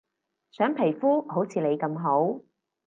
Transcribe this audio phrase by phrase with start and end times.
[0.49, 2.41] 想皮膚好似你咁好